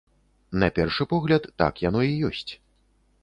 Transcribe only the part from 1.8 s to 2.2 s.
яно і